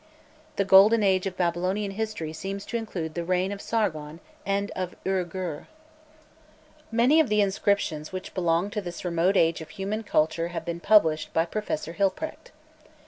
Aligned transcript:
"The 0.55 0.65
golden 0.65 1.03
age 1.03 1.27
of 1.27 1.37
Babylonian 1.37 1.91
history 1.91 2.33
seems 2.33 2.65
to 2.65 2.75
include 2.75 3.13
the 3.13 3.23
reign 3.23 3.51
of 3.51 3.61
Sargon 3.61 4.19
and 4.47 4.71
of 4.71 4.95
Ur 5.05 5.23
Gur." 5.23 5.67
Many 6.91 7.19
of 7.19 7.29
the 7.29 7.39
inscriptions 7.41 8.11
which 8.11 8.33
belong 8.33 8.71
to 8.71 8.81
this 8.81 9.05
remote 9.05 9.37
age 9.37 9.61
of 9.61 9.69
human 9.69 10.01
culture 10.01 10.47
have 10.47 10.65
been 10.65 10.79
published 10.79 11.31
by 11.33 11.45
Professor 11.45 11.93
Hilprecht. 11.93 12.51